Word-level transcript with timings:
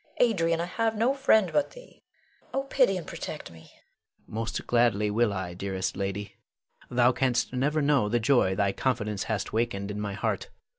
Adrian, 0.17 0.59
I 0.59 0.65
have 0.65 0.95
no 0.97 1.13
friend 1.13 1.51
but 1.53 1.73
thee. 1.73 2.01
Oh, 2.55 2.63
pity 2.63 2.97
and 2.97 3.05
protect 3.05 3.51
me! 3.51 3.65
Adrian. 3.65 3.79
Most 4.25 4.65
gladly 4.65 5.11
will 5.11 5.31
I, 5.31 5.53
dearest 5.53 5.95
lady. 5.95 6.37
Thou 6.89 7.11
canst 7.11 7.53
never 7.53 7.83
know 7.83 8.09
the 8.09 8.19
joy 8.19 8.55
thy 8.55 8.71
confidence 8.71 9.25
hath 9.25 9.53
wakened 9.53 9.91
in 9.91 9.99
my 10.01 10.13
heart. 10.13 10.49